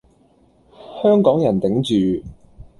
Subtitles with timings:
[1.03, 1.75] 香港人頂
[2.23, 2.27] 住